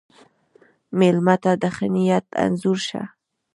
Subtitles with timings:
[0.99, 3.01] مېلمه ته د ښه نیت انځور شه.